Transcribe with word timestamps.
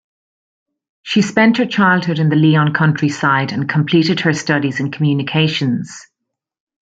She 1.03 1.21
spent 1.21 1.57
her 1.57 1.65
childhood 1.67 2.17
in 2.17 2.29
the 2.29 2.35
Lyon 2.35 2.73
countryside 2.73 3.51
and 3.51 3.69
completed 3.69 4.21
her 4.21 4.33
studies 4.33 4.79
in 4.79 4.89
communications. 4.89 5.95